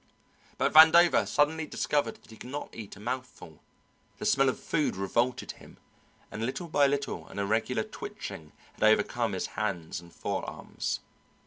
[0.57, 3.61] But Vandover suddenly discovered that he could not eat a mouthful,
[4.17, 5.77] the smell of food revolted him,
[6.31, 11.01] and little by little an irregular twitching had overcome his hands and forearms.